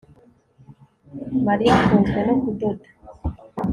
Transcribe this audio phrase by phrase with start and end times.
[1.47, 2.87] Mariya atunzwe no kudoda